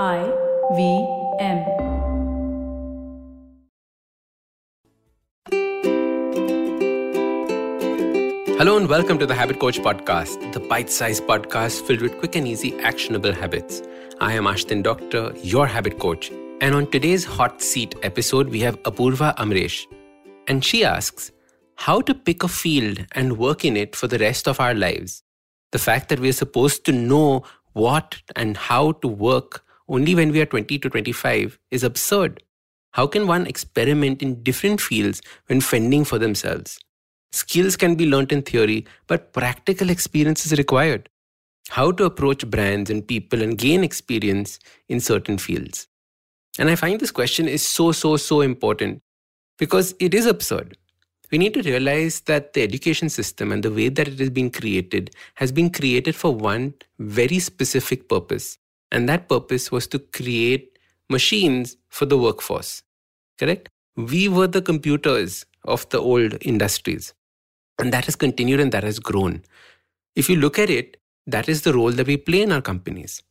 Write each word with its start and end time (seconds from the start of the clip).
I 0.00 0.22
V 0.72 1.06
M. 1.38 1.58
Hello 8.56 8.78
and 8.78 8.88
welcome 8.88 9.18
to 9.18 9.26
the 9.26 9.34
Habit 9.34 9.60
Coach 9.60 9.80
Podcast, 9.80 10.50
the 10.54 10.60
bite 10.60 10.88
sized 10.88 11.24
podcast 11.24 11.82
filled 11.82 12.00
with 12.00 12.18
quick 12.18 12.36
and 12.36 12.48
easy 12.48 12.74
actionable 12.78 13.34
habits. 13.34 13.82
I 14.18 14.32
am 14.32 14.44
Ashdin 14.44 14.82
Doctor, 14.82 15.34
your 15.42 15.66
habit 15.66 15.98
coach. 15.98 16.30
And 16.62 16.74
on 16.74 16.90
today's 16.90 17.26
hot 17.26 17.60
seat 17.60 17.94
episode, 18.02 18.48
we 18.48 18.60
have 18.60 18.82
Apoorva 18.84 19.36
Amaresh. 19.36 19.84
And 20.48 20.64
she 20.64 20.86
asks 20.86 21.32
how 21.74 22.00
to 22.00 22.14
pick 22.14 22.42
a 22.42 22.48
field 22.48 23.04
and 23.12 23.36
work 23.36 23.62
in 23.62 23.76
it 23.76 23.94
for 23.94 24.06
the 24.06 24.16
rest 24.16 24.48
of 24.48 24.58
our 24.58 24.72
lives. 24.72 25.22
The 25.72 25.78
fact 25.78 26.08
that 26.08 26.18
we're 26.18 26.32
supposed 26.32 26.86
to 26.86 26.92
know 26.92 27.44
what 27.74 28.22
and 28.36 28.56
how 28.56 28.92
to 28.92 29.08
work 29.08 29.66
only 29.92 30.14
when 30.14 30.32
we 30.32 30.40
are 30.40 30.46
20 30.46 30.78
to 30.78 30.88
25 30.88 31.58
is 31.70 31.84
absurd. 31.84 32.42
How 32.92 33.06
can 33.06 33.26
one 33.26 33.46
experiment 33.46 34.22
in 34.22 34.42
different 34.42 34.80
fields 34.80 35.20
when 35.46 35.60
fending 35.60 36.04
for 36.04 36.18
themselves? 36.18 36.78
Skills 37.30 37.76
can 37.76 37.94
be 37.94 38.06
learnt 38.06 38.32
in 38.32 38.40
theory, 38.42 38.86
but 39.06 39.32
practical 39.34 39.90
experience 39.90 40.46
is 40.46 40.58
required. 40.58 41.10
How 41.68 41.92
to 41.92 42.04
approach 42.04 42.50
brands 42.50 42.90
and 42.90 43.06
people 43.06 43.42
and 43.42 43.56
gain 43.56 43.84
experience 43.84 44.58
in 44.88 44.98
certain 44.98 45.36
fields. 45.36 45.88
And 46.58 46.70
I 46.70 46.76
find 46.76 46.98
this 46.98 47.10
question 47.10 47.46
is 47.46 47.64
so, 47.64 47.92
so, 47.92 48.16
so 48.16 48.40
important 48.40 49.02
because 49.58 49.94
it 50.00 50.14
is 50.14 50.26
absurd. 50.26 50.76
We 51.30 51.38
need 51.38 51.54
to 51.54 51.62
realize 51.62 52.20
that 52.22 52.54
the 52.54 52.62
education 52.62 53.08
system 53.08 53.52
and 53.52 53.62
the 53.62 53.70
way 53.70 53.88
that 53.88 54.08
it 54.08 54.18
has 54.18 54.30
been 54.30 54.50
created 54.50 55.14
has 55.34 55.52
been 55.52 55.70
created 55.70 56.14
for 56.14 56.34
one 56.34 56.74
very 56.98 57.38
specific 57.38 58.08
purpose. 58.08 58.58
And 58.92 59.08
that 59.08 59.28
purpose 59.28 59.72
was 59.72 59.88
to 59.88 59.98
create 59.98 60.78
machines 61.10 61.76
for 61.88 62.06
the 62.06 62.18
workforce. 62.18 62.82
Correct? 63.38 63.68
We 63.96 64.28
were 64.28 64.46
the 64.46 64.62
computers 64.62 65.44
of 65.64 65.88
the 65.88 65.98
old 65.98 66.36
industries. 66.42 67.14
And 67.78 67.92
that 67.92 68.04
has 68.04 68.14
continued 68.14 68.60
and 68.60 68.70
that 68.70 68.84
has 68.84 68.98
grown. 68.98 69.42
If 70.14 70.28
you 70.28 70.36
look 70.36 70.58
at 70.58 70.70
it, 70.70 70.98
that 71.26 71.48
is 71.48 71.62
the 71.62 71.72
role 71.72 71.90
that 71.92 72.06
we 72.06 72.16
play 72.18 72.42
in 72.42 72.52
our 72.52 72.60
companies. 72.60 73.22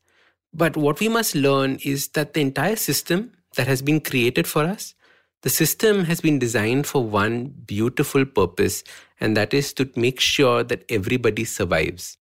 But 0.52 0.76
what 0.76 1.00
we 1.00 1.08
must 1.08 1.34
learn 1.34 1.78
is 1.84 2.08
that 2.08 2.34
the 2.34 2.40
entire 2.40 2.76
system 2.76 3.32
that 3.56 3.66
has 3.68 3.82
been 3.82 4.00
created 4.00 4.46
for 4.46 4.64
us, 4.64 4.94
the 5.42 5.50
system 5.50 6.04
has 6.04 6.20
been 6.20 6.38
designed 6.38 6.86
for 6.86 7.04
one 7.04 7.54
beautiful 7.66 8.24
purpose, 8.24 8.84
and 9.20 9.36
that 9.36 9.54
is 9.54 9.72
to 9.74 9.90
make 9.96 10.20
sure 10.20 10.62
that 10.64 10.84
everybody 10.88 11.44
survives. 11.44 12.18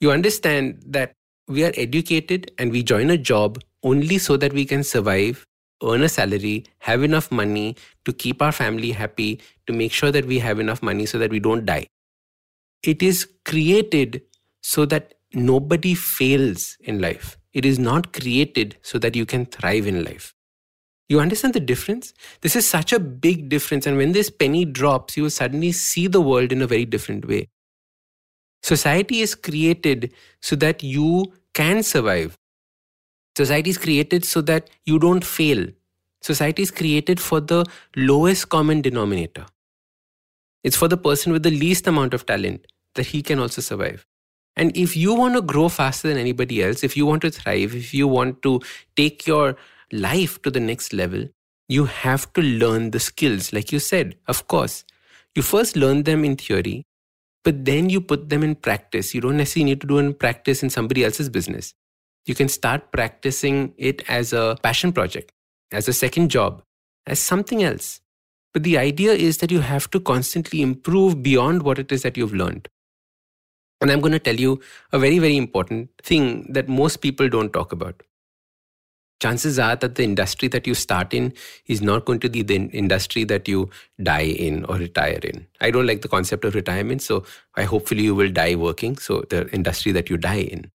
You 0.00 0.10
understand 0.10 0.82
that 0.86 1.14
we 1.48 1.64
are 1.64 1.72
educated 1.76 2.50
and 2.58 2.72
we 2.72 2.82
join 2.82 3.10
a 3.10 3.18
job 3.18 3.60
only 3.82 4.18
so 4.18 4.36
that 4.36 4.52
we 4.52 4.64
can 4.64 4.82
survive, 4.82 5.44
earn 5.82 6.02
a 6.02 6.08
salary, 6.08 6.64
have 6.78 7.02
enough 7.02 7.30
money 7.30 7.76
to 8.04 8.12
keep 8.12 8.40
our 8.40 8.52
family 8.52 8.92
happy, 8.92 9.40
to 9.66 9.72
make 9.72 9.92
sure 9.92 10.10
that 10.10 10.24
we 10.24 10.38
have 10.38 10.58
enough 10.58 10.82
money 10.82 11.06
so 11.06 11.18
that 11.18 11.30
we 11.30 11.38
don't 11.38 11.66
die. 11.66 11.86
It 12.82 13.02
is 13.02 13.28
created 13.44 14.22
so 14.62 14.86
that 14.86 15.14
nobody 15.32 15.94
fails 15.94 16.76
in 16.80 17.00
life. 17.00 17.36
It 17.52 17.64
is 17.64 17.78
not 17.78 18.12
created 18.12 18.76
so 18.82 18.98
that 18.98 19.14
you 19.14 19.26
can 19.26 19.46
thrive 19.46 19.86
in 19.86 20.04
life. 20.04 20.34
You 21.08 21.20
understand 21.20 21.54
the 21.54 21.60
difference? 21.60 22.14
This 22.40 22.56
is 22.56 22.66
such 22.66 22.92
a 22.92 22.98
big 22.98 23.48
difference. 23.50 23.86
And 23.86 23.96
when 23.96 24.12
this 24.12 24.30
penny 24.30 24.64
drops, 24.64 25.16
you 25.16 25.24
will 25.24 25.30
suddenly 25.30 25.72
see 25.72 26.06
the 26.06 26.20
world 26.20 26.50
in 26.50 26.62
a 26.62 26.66
very 26.66 26.86
different 26.86 27.28
way. 27.28 27.48
Society 28.64 29.20
is 29.20 29.34
created 29.34 30.12
so 30.40 30.56
that 30.56 30.82
you 30.82 31.32
can 31.52 31.82
survive. 31.82 32.38
Society 33.36 33.68
is 33.68 33.76
created 33.76 34.24
so 34.24 34.40
that 34.40 34.70
you 34.86 34.98
don't 34.98 35.22
fail. 35.22 35.66
Society 36.22 36.62
is 36.62 36.70
created 36.70 37.20
for 37.20 37.40
the 37.40 37.66
lowest 37.94 38.48
common 38.48 38.80
denominator. 38.80 39.44
It's 40.62 40.76
for 40.76 40.88
the 40.88 40.96
person 40.96 41.30
with 41.30 41.42
the 41.42 41.50
least 41.50 41.86
amount 41.86 42.14
of 42.14 42.24
talent 42.24 42.66
that 42.94 43.08
he 43.08 43.20
can 43.20 43.38
also 43.38 43.60
survive. 43.60 44.06
And 44.56 44.74
if 44.74 44.96
you 44.96 45.12
want 45.12 45.34
to 45.34 45.42
grow 45.42 45.68
faster 45.68 46.08
than 46.08 46.16
anybody 46.16 46.62
else, 46.62 46.82
if 46.82 46.96
you 46.96 47.04
want 47.04 47.20
to 47.20 47.30
thrive, 47.30 47.74
if 47.74 47.92
you 47.92 48.08
want 48.08 48.40
to 48.44 48.62
take 48.96 49.26
your 49.26 49.56
life 49.92 50.40
to 50.40 50.50
the 50.50 50.60
next 50.60 50.94
level, 50.94 51.28
you 51.68 51.84
have 51.84 52.32
to 52.32 52.40
learn 52.40 52.92
the 52.92 53.00
skills, 53.00 53.52
like 53.52 53.72
you 53.72 53.78
said, 53.78 54.16
of 54.26 54.48
course. 54.48 54.84
You 55.34 55.42
first 55.42 55.76
learn 55.76 56.04
them 56.04 56.24
in 56.24 56.36
theory, 56.36 56.86
but 57.44 57.64
then 57.64 57.90
you 57.90 58.00
put 58.00 58.30
them 58.30 58.42
in 58.42 58.54
practice. 58.54 59.14
You 59.14 59.20
don't 59.20 59.36
necessarily 59.36 59.70
need 59.70 59.80
to 59.82 59.86
do 59.86 59.98
in 59.98 60.14
practice 60.14 60.62
in 60.62 60.70
somebody 60.70 61.04
else's 61.04 61.28
business. 61.28 61.74
You 62.26 62.34
can 62.34 62.48
start 62.48 62.90
practicing 62.90 63.74
it 63.76 64.02
as 64.08 64.32
a 64.32 64.56
passion 64.62 64.92
project, 64.92 65.30
as 65.70 65.86
a 65.86 65.92
second 65.92 66.30
job, 66.30 66.62
as 67.06 67.20
something 67.20 67.62
else. 67.62 68.00
But 68.54 68.62
the 68.62 68.78
idea 68.78 69.12
is 69.12 69.38
that 69.38 69.50
you 69.50 69.60
have 69.60 69.90
to 69.90 70.00
constantly 70.00 70.62
improve 70.62 71.22
beyond 71.22 71.62
what 71.62 71.78
it 71.78 71.92
is 71.92 72.02
that 72.02 72.16
you've 72.16 72.32
learned. 72.34 72.68
And 73.80 73.90
I'm 73.90 74.00
going 74.00 74.12
to 74.12 74.18
tell 74.18 74.36
you 74.36 74.60
a 74.92 74.98
very, 74.98 75.18
very 75.18 75.36
important 75.36 75.90
thing 76.02 76.50
that 76.52 76.68
most 76.68 77.02
people 77.02 77.28
don't 77.28 77.52
talk 77.52 77.72
about 77.72 78.02
chances 79.20 79.58
are 79.58 79.76
that 79.76 79.94
the 79.94 80.04
industry 80.04 80.48
that 80.48 80.66
you 80.66 80.74
start 80.74 81.14
in 81.14 81.32
is 81.66 81.80
not 81.80 82.04
going 82.04 82.20
to 82.20 82.28
be 82.28 82.42
the 82.42 82.56
industry 82.56 83.24
that 83.24 83.48
you 83.48 83.70
die 84.02 84.20
in 84.20 84.64
or 84.66 84.76
retire 84.76 85.20
in. 85.22 85.46
I 85.60 85.70
don't 85.70 85.86
like 85.86 86.02
the 86.02 86.08
concept 86.08 86.44
of 86.44 86.54
retirement, 86.54 87.02
so 87.02 87.24
I 87.56 87.64
hopefully 87.64 88.02
you 88.02 88.14
will 88.14 88.30
die 88.30 88.54
working. 88.54 88.98
So 88.98 89.24
the 89.30 89.48
industry 89.50 89.92
that 89.92 90.10
you 90.10 90.16
die 90.16 90.40
in. 90.40 90.70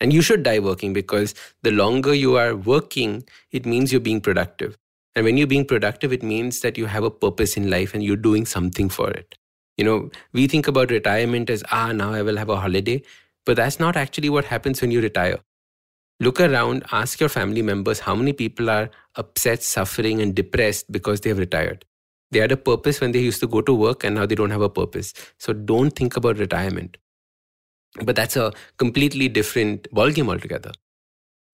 And 0.00 0.12
you 0.12 0.22
should 0.22 0.42
die 0.42 0.58
working 0.58 0.92
because 0.92 1.34
the 1.62 1.70
longer 1.70 2.14
you 2.14 2.36
are 2.36 2.54
working, 2.54 3.24
it 3.52 3.64
means 3.64 3.92
you're 3.92 4.00
being 4.00 4.20
productive. 4.20 4.76
And 5.16 5.24
when 5.24 5.36
you're 5.36 5.46
being 5.46 5.64
productive, 5.64 6.12
it 6.12 6.22
means 6.22 6.60
that 6.60 6.76
you 6.76 6.86
have 6.86 7.04
a 7.04 7.10
purpose 7.10 7.56
in 7.56 7.70
life 7.70 7.94
and 7.94 8.02
you're 8.02 8.16
doing 8.16 8.44
something 8.44 8.88
for 8.88 9.10
it. 9.10 9.36
You 9.76 9.84
know, 9.84 10.10
we 10.32 10.46
think 10.46 10.66
about 10.66 10.90
retirement 10.90 11.50
as, 11.50 11.62
ah, 11.70 11.92
now 11.92 12.12
I 12.12 12.22
will 12.22 12.36
have 12.36 12.48
a 12.48 12.56
holiday. 12.56 13.02
But 13.46 13.56
that's 13.56 13.78
not 13.78 13.96
actually 13.96 14.30
what 14.30 14.46
happens 14.46 14.80
when 14.80 14.90
you 14.90 15.00
retire. 15.00 15.38
Look 16.20 16.40
around, 16.40 16.84
ask 16.92 17.18
your 17.18 17.28
family 17.28 17.60
members 17.60 17.98
how 17.98 18.14
many 18.14 18.32
people 18.32 18.70
are 18.70 18.88
upset, 19.16 19.62
suffering, 19.62 20.22
and 20.22 20.34
depressed 20.34 20.90
because 20.92 21.20
they 21.20 21.30
have 21.30 21.38
retired. 21.38 21.84
They 22.30 22.38
had 22.38 22.52
a 22.52 22.56
purpose 22.56 23.00
when 23.00 23.12
they 23.12 23.20
used 23.20 23.40
to 23.40 23.48
go 23.48 23.60
to 23.62 23.74
work 23.74 24.04
and 24.04 24.14
now 24.14 24.26
they 24.26 24.34
don't 24.34 24.50
have 24.50 24.60
a 24.60 24.68
purpose. 24.68 25.12
So 25.38 25.52
don't 25.52 25.90
think 25.90 26.16
about 26.16 26.38
retirement. 26.38 26.96
But 28.04 28.16
that's 28.16 28.36
a 28.36 28.52
completely 28.76 29.28
different 29.28 29.88
ballgame 29.92 30.28
altogether. 30.28 30.72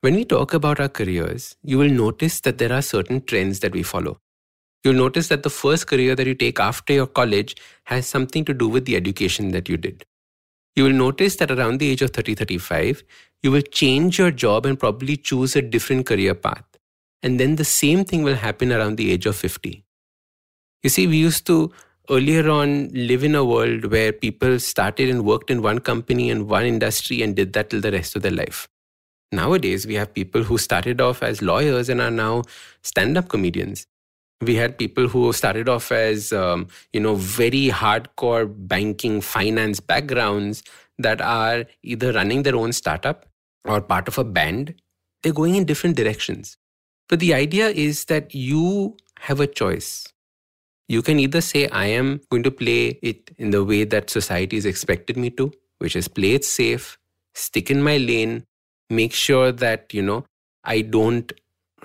When 0.03 0.15
we 0.15 0.25
talk 0.25 0.55
about 0.55 0.81
our 0.81 0.89
careers, 0.89 1.57
you 1.63 1.79
will 1.79 1.91
notice 1.91 2.41
that 2.41 2.59
there 2.59 2.73
are 2.73 2.83
certain 2.83 3.23
trends 3.23 3.61
that 3.61 3.73
we 3.73 3.83
follow. 3.83 4.21
You'll 4.85 4.95
notice 4.95 5.29
that 5.29 5.43
the 5.43 5.51
first 5.51 5.87
career 5.87 6.15
that 6.15 6.27
you 6.27 6.35
take 6.35 6.59
after 6.59 6.95
your 6.95 7.07
college 7.07 7.57
has 7.85 8.07
something 8.07 8.45
to 8.47 8.55
do 8.55 8.69
with 8.69 8.87
the 8.87 8.97
education 8.97 9.51
that 9.53 9.69
you 9.69 9.77
did 9.77 10.05
you 10.77 10.85
will 10.85 10.93
notice 10.93 11.37
that 11.37 11.51
around 11.51 11.79
the 11.79 11.91
age 11.91 12.03
of 12.03 12.11
30 12.11 12.35
35 12.35 13.03
you 13.43 13.51
will 13.51 13.63
change 13.63 14.19
your 14.19 14.31
job 14.31 14.67
and 14.67 14.79
probably 14.79 15.17
choose 15.17 15.57
a 15.57 15.63
different 15.63 16.07
career 16.07 16.35
path. 16.35 16.65
And 17.23 17.41
then 17.41 17.57
the 17.57 17.65
same 17.65 18.05
thing 18.05 18.23
will 18.23 18.35
happen 18.35 18.73
around 18.73 18.97
the 18.97 19.11
age 19.13 19.27
of 19.27 19.37
50 19.37 19.85
you 20.83 20.89
see 20.89 21.07
we 21.07 21.17
used 21.17 21.47
to 21.47 21.71
earlier 22.09 22.49
on 22.49 22.89
live 22.93 23.23
in 23.23 23.35
a 23.35 23.45
world 23.45 23.85
where 23.93 24.13
people 24.13 24.59
started 24.59 25.09
and 25.11 25.25
worked 25.25 25.51
in 25.51 25.63
one 25.63 25.79
company 25.79 26.31
and 26.31 26.49
one 26.49 26.65
industry 26.65 27.23
and 27.23 27.37
did 27.37 27.53
that 27.53 27.71
till 27.71 27.81
the 27.81 27.93
rest 27.93 28.17
of 28.17 28.23
their 28.23 28.33
life. 28.33 28.67
Nowadays 29.31 29.87
we 29.87 29.95
have 29.95 30.13
people 30.13 30.43
who 30.43 30.59
started 30.59 31.01
off 31.01 31.23
as 31.23 31.43
lawyers 31.43 31.89
and 31.89 32.01
are 32.01 32.11
now 32.11 32.43
stand 32.83 33.17
up 33.17 33.29
comedians 33.29 33.87
we 34.41 34.55
had 34.55 34.79
people 34.79 35.07
who 35.07 35.33
started 35.33 35.69
off 35.69 35.93
as 35.93 36.33
um, 36.33 36.67
you 36.93 37.01
know 37.01 37.15
very 37.15 37.69
hardcore 37.69 38.47
banking 38.69 39.21
finance 39.21 39.81
backgrounds 39.81 40.63
that 40.99 41.21
are 41.21 41.65
either 41.83 42.13
running 42.13 42.43
their 42.43 42.57
own 42.57 42.73
startup 42.73 43.27
or 43.65 43.81
part 43.81 44.09
of 44.09 44.19
a 44.19 44.25
band. 44.25 44.75
They're 45.23 45.33
going 45.33 45.55
in 45.55 45.65
different 45.65 45.97
directions. 45.97 46.57
But 47.09 47.21
the 47.21 47.35
idea 47.35 47.69
is 47.69 48.07
that 48.07 48.35
you 48.35 48.97
have 49.19 49.41
a 49.41 49.47
choice. 49.47 50.07
You 50.89 51.03
can 51.03 51.21
either 51.21 51.41
say 51.41 51.69
i 51.69 51.85
am 51.87 52.21
going 52.31 52.43
to 52.43 52.51
play 52.51 52.99
it 53.01 53.31
in 53.39 53.51
the 53.51 53.65
way 53.65 53.85
that 53.85 54.11
society 54.11 54.57
has 54.57 54.67
expected 54.67 55.17
me 55.17 55.31
to 55.31 55.53
which 55.79 55.95
is 55.95 56.09
play 56.09 56.33
it 56.33 56.45
safe 56.45 56.99
stick 57.35 57.71
in 57.71 57.81
my 57.81 57.97
lane 57.97 58.45
make 58.89 59.13
sure 59.13 59.53
that 59.53 59.95
you 59.95 60.03
know 60.03 60.25
i 60.65 60.81
don't 60.81 61.33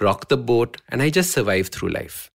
rock 0.01 0.27
the 0.29 0.37
boat 0.37 0.81
and 0.89 1.03
i 1.03 1.09
just 1.11 1.31
survive 1.31 1.67
through 1.67 1.89
life 1.89 2.31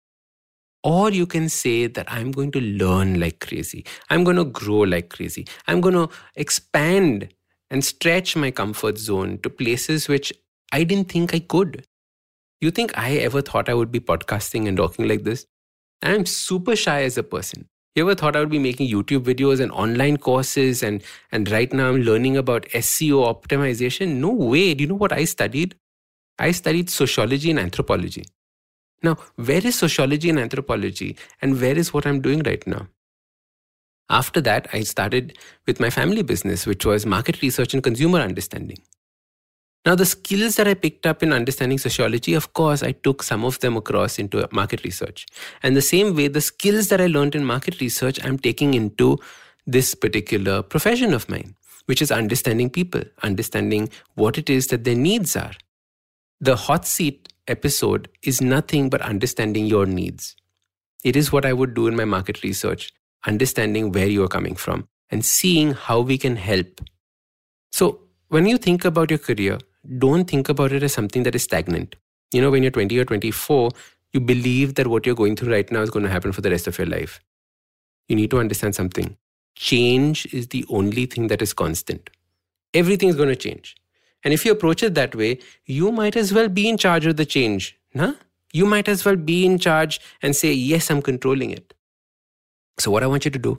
or 0.86 1.10
you 1.10 1.26
can 1.26 1.50
say 1.50 1.88
that 1.88 2.06
I'm 2.12 2.32
going 2.32 2.52
to 2.52 2.62
learn 2.62 3.20
like 3.20 3.40
crazy. 3.40 3.84
I'm 4.12 4.24
going 4.24 4.38
to 4.38 4.46
grow 4.46 4.82
like 4.82 5.10
crazy. 5.10 5.48
I'm 5.68 5.82
going 5.82 5.96
to 5.96 6.10
expand 6.36 7.30
and 7.72 7.84
stretch 7.84 8.36
my 8.36 8.52
comfort 8.52 9.00
zone 9.00 9.40
to 9.40 9.50
places 9.50 10.08
which 10.08 10.32
I 10.72 10.84
didn't 10.84 11.12
think 11.12 11.34
I 11.34 11.40
could. 11.40 11.86
You 12.62 12.70
think 12.70 12.96
I 12.96 13.14
ever 13.18 13.42
thought 13.42 13.68
I 13.68 13.74
would 13.74 13.92
be 13.92 14.00
podcasting 14.00 14.68
and 14.68 14.78
talking 14.78 15.08
like 15.08 15.24
this? 15.24 15.48
I'm 16.04 16.28
super 16.28 16.76
shy 16.76 17.02
as 17.02 17.18
a 17.18 17.24
person. 17.24 17.68
You 17.96 18.04
ever 18.04 18.14
thought 18.14 18.36
I 18.36 18.42
would 18.42 18.50
be 18.50 18.60
making 18.60 18.88
YouTube 18.92 19.24
videos 19.24 19.60
and 19.60 19.72
online 19.72 20.18
courses 20.18 20.84
and 20.84 21.02
and 21.32 21.50
right 21.50 21.74
now 21.74 21.90
I'm 21.90 22.02
learning 22.02 22.38
about 22.38 22.68
SEO 22.70 23.26
optimization? 23.34 24.18
No 24.18 24.30
way. 24.30 24.76
Do 24.76 24.84
you 24.84 24.90
know 24.90 24.96
what 24.96 25.14
I 25.14 25.26
studied? 25.26 25.76
I 26.38 26.52
studied 26.52 26.92
sociology 26.92 27.50
and 27.50 27.60
anthropology. 27.60 28.26
Now, 29.04 29.18
where 29.36 29.66
is 29.66 29.78
sociology 29.78 30.30
and 30.30 30.40
anthropology, 30.40 31.18
and 31.42 31.60
where 31.60 31.78
is 31.78 31.94
what 31.94 32.06
I'm 32.06 32.22
doing 32.22 32.42
right 32.44 32.66
now? 32.66 32.88
After 34.10 34.42
that, 34.42 34.68
I 34.74 34.82
started 34.82 35.38
with 35.66 35.80
my 35.80 35.90
family 35.90 36.22
business, 36.22 36.66
which 36.66 36.86
was 36.86 37.06
market 37.06 37.42
research 37.42 37.74
and 37.74 37.84
consumer 37.84 38.20
understanding. 38.20 38.78
Now, 39.86 39.94
the 39.94 40.06
skills 40.06 40.56
that 40.56 40.68
I 40.68 40.74
picked 40.74 41.06
up 41.06 41.22
in 41.22 41.32
understanding 41.32 41.78
sociology, 41.78 42.34
of 42.34 42.54
course, 42.54 42.82
I 42.82 42.92
took 42.92 43.22
some 43.22 43.46
of 43.46 43.60
them 43.60 43.78
across 43.78 44.18
into 44.18 44.48
market 44.52 44.84
research. 44.84 45.28
And 45.62 45.76
the 45.76 45.82
same 45.82 46.16
way, 46.16 46.28
the 46.28 46.42
skills 46.42 46.88
that 46.90 47.00
I 47.00 47.06
learned 47.06 47.36
in 47.36 47.46
market 47.46 47.80
research, 47.80 48.24
I'm 48.24 48.40
taking 48.40 48.74
into 48.74 49.20
this 49.68 49.94
particular 49.94 50.64
profession 50.64 51.14
of 51.14 51.30
mine, 51.30 51.56
which 51.86 52.02
is 52.02 52.12
understanding 52.12 52.72
people, 52.72 53.02
understanding 53.22 53.90
what 54.16 54.40
it 54.40 54.50
is 54.50 54.68
that 54.68 54.86
their 54.86 54.96
needs 54.96 55.36
are. 55.36 55.54
The 56.42 56.58
hot 56.58 56.86
seat 56.86 57.32
episode 57.48 58.10
is 58.22 58.42
nothing 58.42 58.90
but 58.90 59.02
understanding 59.02 59.68
your 59.68 59.86
needs. 59.86 60.36
It 61.04 61.16
is 61.16 61.32
what 61.32 61.46
I 61.46 61.54
would 61.54 61.74
do 61.74 61.88
in 61.88 61.96
my 61.96 62.04
market 62.04 62.44
research, 62.44 62.92
understanding 63.26 63.94
where 63.94 64.08
you 64.08 64.22
are 64.24 64.28
coming 64.28 64.56
from 64.56 64.88
and 65.10 65.24
seeing 65.24 65.72
how 65.72 66.02
we 66.02 66.18
can 66.18 66.36
help. 66.36 66.82
So, 67.72 68.02
when 68.28 68.48
you 68.48 68.58
think 68.58 68.84
about 68.84 69.12
your 69.12 69.20
career, 69.20 69.60
don't 69.98 70.30
think 70.30 70.50
about 70.50 70.74
it 70.74 70.84
as 70.84 70.92
something 70.92 71.24
that 71.24 71.36
is 71.36 71.44
stagnant. 71.44 71.96
You 72.34 72.42
know, 72.42 72.52
when 72.52 72.64
you're 72.64 72.72
20 72.72 72.98
or 73.00 73.06
24, 73.06 73.70
you 74.12 74.20
believe 74.20 74.76
that 74.76 74.88
what 74.88 75.06
you're 75.06 75.16
going 75.16 75.38
through 75.38 75.54
right 75.54 75.72
now 75.72 75.82
is 75.82 75.90
going 75.90 76.04
to 76.04 76.12
happen 76.12 76.34
for 76.34 76.42
the 76.42 76.50
rest 76.50 76.68
of 76.68 76.78
your 76.78 76.88
life. 76.88 77.22
You 78.10 78.16
need 78.18 78.32
to 78.32 78.40
understand 78.40 78.76
something. 78.76 79.16
Change 79.56 80.26
is 80.34 80.48
the 80.48 80.66
only 80.68 81.06
thing 81.06 81.28
that 81.28 81.42
is 81.42 81.54
constant. 81.54 82.10
Everything 82.74 83.08
is 83.08 83.16
going 83.16 83.30
to 83.30 83.36
change. 83.38 83.76
And 84.26 84.34
if 84.34 84.44
you 84.44 84.52
approach 84.52 84.82
it 84.84 84.96
that 84.96 85.16
way, 85.16 85.40
you 85.66 85.92
might 85.92 86.16
as 86.18 86.34
well 86.34 86.50
be 86.50 86.68
in 86.68 86.78
charge 86.78 87.06
of 87.06 87.16
the 87.16 87.26
change. 87.26 87.78
Nah? 87.94 88.14
You 88.52 88.66
might 88.66 88.90
as 88.90 89.06
well 89.06 89.16
be 89.16 89.46
in 89.46 89.60
charge 89.60 90.02
and 90.22 90.36
say, 90.36 90.52
Yes, 90.52 90.90
I'm 90.90 91.02
controlling 91.02 91.52
it. 91.52 91.74
So, 92.80 92.90
what 92.90 93.04
I 93.04 93.08
want 93.08 93.24
you 93.24 93.32
to 93.32 93.40
do 93.40 93.56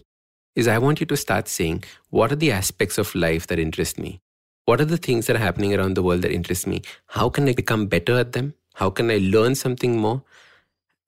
is, 0.56 0.66
I 0.66 0.78
want 0.78 1.00
you 1.00 1.06
to 1.06 1.16
start 1.16 1.46
saying, 1.46 1.84
What 2.10 2.32
are 2.32 2.36
the 2.36 2.50
aspects 2.50 2.98
of 2.98 3.14
life 3.14 3.46
that 3.46 3.60
interest 3.60 3.98
me? 3.98 4.20
What 4.64 4.80
are 4.80 4.84
the 4.84 4.96
things 4.96 5.26
that 5.26 5.36
are 5.36 5.46
happening 5.46 5.72
around 5.72 5.94
the 5.94 6.02
world 6.02 6.22
that 6.22 6.32
interest 6.32 6.66
me? 6.66 6.82
How 7.06 7.28
can 7.28 7.48
I 7.48 7.52
become 7.52 7.86
better 7.86 8.19
at 8.19 8.32
them? 8.32 8.54
How 8.74 8.90
can 8.90 9.10
I 9.10 9.19
learn 9.19 9.54
something 9.54 9.96
more? 9.96 10.24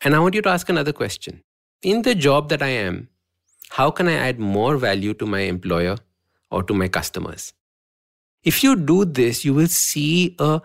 And 0.02 0.14
I 0.14 0.20
want 0.20 0.36
you 0.36 0.42
to 0.42 0.48
ask 0.48 0.68
another 0.68 0.92
question. 0.92 1.42
In 1.82 2.02
the 2.02 2.14
job 2.14 2.48
that 2.50 2.62
I 2.62 2.68
am, 2.68 3.08
how 3.70 3.90
can 3.90 4.06
I 4.06 4.14
add 4.14 4.38
more 4.38 4.76
value 4.76 5.14
to 5.14 5.26
my 5.26 5.40
employer 5.40 5.96
or 6.50 6.62
to 6.62 6.72
my 6.72 6.86
customers? 6.86 7.52
If 8.44 8.62
you 8.62 8.76
do 8.76 9.04
this, 9.04 9.44
you 9.44 9.54
will 9.54 9.68
see 9.68 10.36
a 10.38 10.60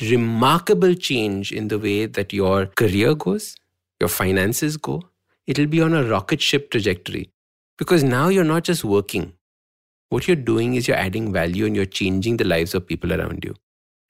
remarkable 0.00 0.94
change 0.94 1.52
in 1.52 1.68
the 1.68 1.78
way 1.78 2.06
that 2.06 2.32
your 2.32 2.66
career 2.66 3.14
goes, 3.14 3.56
your 4.00 4.08
finances 4.08 4.76
go. 4.76 5.02
It'll 5.46 5.66
be 5.66 5.80
on 5.80 5.94
a 5.94 6.04
rocket 6.04 6.40
ship 6.40 6.70
trajectory 6.70 7.30
because 7.78 8.02
now 8.04 8.28
you're 8.28 8.44
not 8.44 8.64
just 8.64 8.84
working, 8.84 9.32
what 10.12 10.28
you're 10.28 10.36
doing 10.36 10.74
is 10.74 10.86
you're 10.86 10.96
adding 10.96 11.32
value 11.32 11.64
and 11.64 11.74
you're 11.74 11.86
changing 11.86 12.36
the 12.36 12.44
lives 12.44 12.74
of 12.74 12.86
people 12.86 13.12
around 13.12 13.44
you. 13.44 13.54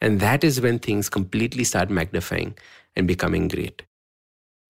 And 0.00 0.18
that 0.18 0.42
is 0.42 0.60
when 0.60 0.80
things 0.80 1.08
completely 1.08 1.62
start 1.62 1.90
magnifying 1.90 2.58
and 2.96 3.06
becoming 3.06 3.46
great. 3.46 3.82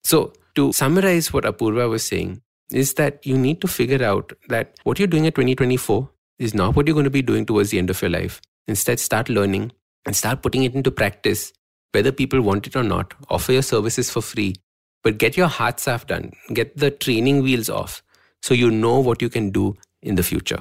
So, 0.03 0.33
to 0.55 0.71
summarize 0.73 1.33
what 1.33 1.45
Apoorva 1.45 1.89
was 1.89 2.03
saying, 2.03 2.41
is 2.71 2.93
that 2.95 3.25
you 3.25 3.37
need 3.37 3.61
to 3.61 3.67
figure 3.67 4.03
out 4.03 4.31
that 4.49 4.75
what 4.83 4.99
you're 4.99 5.07
doing 5.07 5.25
at 5.25 5.33
2024 5.33 6.07
is 6.39 6.53
not 6.53 6.75
what 6.75 6.87
you're 6.87 6.93
going 6.93 7.03
to 7.03 7.09
be 7.09 7.21
doing 7.21 7.45
towards 7.45 7.69
the 7.69 7.77
end 7.77 7.89
of 7.89 8.01
your 8.01 8.11
life. 8.11 8.41
Instead, 8.67 8.99
start 8.99 9.29
learning 9.29 9.71
and 10.05 10.15
start 10.15 10.41
putting 10.41 10.63
it 10.63 10.75
into 10.75 10.91
practice, 10.91 11.53
whether 11.91 12.11
people 12.11 12.41
want 12.41 12.67
it 12.67 12.75
or 12.75 12.83
not. 12.83 13.13
Offer 13.29 13.53
your 13.53 13.61
services 13.61 14.09
for 14.09 14.21
free, 14.21 14.55
but 15.03 15.17
get 15.17 15.37
your 15.37 15.47
HeartSAF 15.47 16.07
done, 16.07 16.31
get 16.53 16.77
the 16.77 16.91
training 16.91 17.43
wheels 17.43 17.69
off 17.69 18.01
so 18.41 18.53
you 18.53 18.69
know 18.69 18.99
what 18.99 19.21
you 19.21 19.29
can 19.29 19.51
do 19.51 19.75
in 20.01 20.15
the 20.15 20.23
future. 20.23 20.59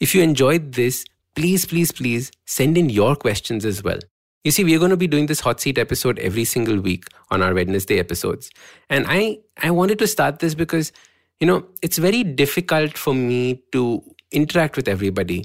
If 0.00 0.14
you 0.14 0.22
enjoyed 0.22 0.72
this, 0.72 1.04
please, 1.34 1.64
please, 1.64 1.92
please 1.92 2.30
send 2.46 2.76
in 2.76 2.90
your 2.90 3.16
questions 3.16 3.64
as 3.64 3.82
well. 3.82 3.98
You 4.44 4.50
see, 4.50 4.64
we 4.64 4.74
are 4.74 4.78
going 4.78 4.90
to 4.90 4.96
be 4.96 5.06
doing 5.06 5.26
this 5.26 5.40
hot 5.40 5.60
seat 5.60 5.78
episode 5.78 6.18
every 6.18 6.44
single 6.44 6.78
week 6.78 7.06
on 7.30 7.42
our 7.42 7.54
Wednesday 7.54 7.98
episodes. 7.98 8.50
And 8.90 9.06
I, 9.08 9.38
I 9.62 9.70
wanted 9.70 9.98
to 10.00 10.06
start 10.06 10.40
this 10.40 10.54
because, 10.54 10.92
you 11.40 11.46
know, 11.46 11.64
it's 11.80 11.96
very 11.96 12.22
difficult 12.22 12.98
for 12.98 13.14
me 13.14 13.62
to 13.72 14.02
interact 14.30 14.76
with 14.76 14.88
everybody. 14.88 15.44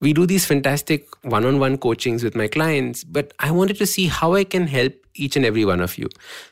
We 0.00 0.12
do 0.12 0.26
these 0.26 0.44
fantastic 0.44 1.06
one 1.24 1.46
on 1.46 1.58
one 1.58 1.78
coachings 1.78 2.22
with 2.22 2.34
my 2.34 2.48
clients, 2.48 3.04
but 3.04 3.32
I 3.38 3.50
wanted 3.50 3.78
to 3.78 3.86
see 3.86 4.06
how 4.06 4.34
I 4.34 4.44
can 4.44 4.66
help 4.66 4.92
each 5.14 5.36
and 5.36 5.44
every 5.44 5.64
one 5.64 5.80
of 5.80 5.96
you. 5.96 6.08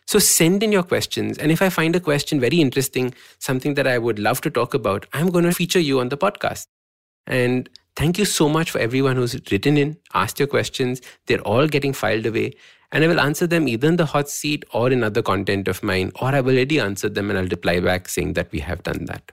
So 0.06 0.18
send 0.18 0.62
in 0.62 0.72
your 0.72 0.82
questions. 0.82 1.36
And 1.38 1.50
if 1.50 1.60
I 1.60 1.68
find 1.68 1.94
a 1.94 2.00
question 2.00 2.40
very 2.40 2.60
interesting, 2.60 3.14
something 3.38 3.74
that 3.74 3.86
I 3.86 3.98
would 3.98 4.18
love 4.18 4.40
to 4.42 4.50
talk 4.50 4.74
about, 4.74 5.06
I'm 5.12 5.28
going 5.28 5.44
to 5.44 5.52
feature 5.52 5.80
you 5.80 6.00
on 6.00 6.08
the 6.08 6.16
podcast. 6.16 6.66
And 7.26 7.68
thank 7.96 8.18
you 8.18 8.24
so 8.24 8.48
much 8.48 8.70
for 8.70 8.78
everyone 8.78 9.16
who's 9.16 9.34
written 9.50 9.76
in, 9.76 9.98
asked 10.14 10.38
your 10.38 10.48
questions. 10.48 11.02
They're 11.26 11.40
all 11.40 11.66
getting 11.66 11.92
filed 11.92 12.26
away. 12.26 12.52
And 12.90 13.04
I 13.04 13.08
will 13.08 13.20
answer 13.20 13.46
them 13.46 13.68
either 13.68 13.88
in 13.88 13.96
the 13.96 14.06
hot 14.06 14.28
seat 14.28 14.64
or 14.72 14.90
in 14.90 15.02
other 15.02 15.22
content 15.22 15.66
of 15.66 15.82
mine, 15.82 16.12
or 16.20 16.28
I've 16.28 16.46
already 16.46 16.78
answered 16.78 17.14
them 17.14 17.30
and 17.30 17.38
I'll 17.38 17.46
reply 17.46 17.80
back 17.80 18.08
saying 18.08 18.34
that 18.34 18.52
we 18.52 18.60
have 18.60 18.82
done 18.82 19.06
that. 19.06 19.32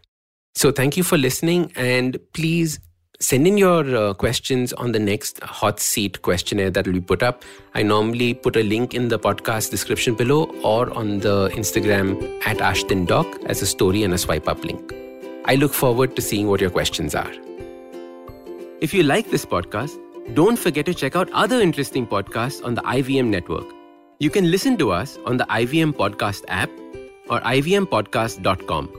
So 0.56 0.72
thank 0.72 0.98
you 0.98 1.04
for 1.04 1.18
listening. 1.18 1.72
And 1.75 2.18
please 2.34 2.80
send 3.22 3.46
in 3.48 3.57
your 3.57 3.96
uh, 3.96 4.13
questions 4.13 4.72
on 4.74 4.94
the 4.94 5.00
next 5.00 5.44
hot 5.44 5.80
seat 5.80 6.22
questionnaire 6.22 6.69
that 6.72 6.86
will 6.86 6.94
be 6.94 7.01
put 7.01 7.22
up. 7.22 7.44
I 7.74 7.84
normally 7.84 8.34
put 8.34 8.56
a 8.56 8.63
link 8.63 8.94
in 8.94 9.10
the 9.10 9.19
podcast 9.19 9.72
description 9.72 10.16
below 10.16 10.46
or 10.63 10.90
on 10.94 11.19
the 11.19 11.50
Instagram 11.50 12.42
at 12.46 12.57
Ashdin 12.57 13.06
Doc 13.06 13.28
as 13.46 13.62
a 13.62 13.66
story 13.66 14.04
and 14.04 14.13
a 14.13 14.18
swipe 14.18 14.48
up 14.48 14.63
link. 14.63 14.94
I 15.46 15.56
look 15.56 15.74
forward 15.74 16.16
to 16.16 16.22
seeing 16.22 16.48
what 16.48 16.62
your 16.62 16.69
questions 16.69 17.16
are. 17.16 17.31
If 18.81 18.94
you 18.94 19.04
like 19.04 19.30
this 19.30 19.45
podcast, 19.45 19.98
don't 20.34 20.57
forget 20.57 20.86
to 20.86 20.94
check 20.94 21.16
out 21.16 21.30
other 21.31 21.60
interesting 21.60 22.07
podcasts 22.07 22.63
on 22.63 22.75
the 22.75 22.81
IVM 22.81 23.28
network. 23.28 23.66
You 24.19 24.30
can 24.30 24.52
listen 24.52 24.78
to 24.78 24.92
us 24.92 25.18
on 25.25 25.38
the 25.38 25.45
IVM 25.45 25.94
Podcast 25.94 26.44
app 26.48 26.69
or 27.30 27.40
ivmpodcast.com. 27.42 28.99